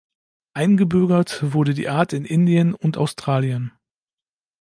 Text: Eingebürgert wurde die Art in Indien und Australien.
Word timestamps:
Eingebürgert 0.55 1.53
wurde 1.53 1.75
die 1.75 1.87
Art 1.87 2.11
in 2.13 2.25
Indien 2.25 2.73
und 2.73 2.97
Australien. 2.97 3.71